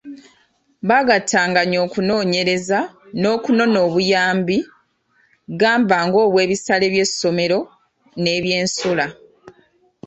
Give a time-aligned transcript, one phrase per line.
[0.87, 2.79] Baagattaganya okunoonyereza
[3.19, 4.57] n’okunona obuyambi
[5.59, 7.59] gamba ng’obwebisale by’essomero
[8.21, 9.05] n’ebyensula.